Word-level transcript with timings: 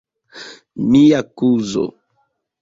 Mia 0.89 1.19
kuzo. 1.37 1.85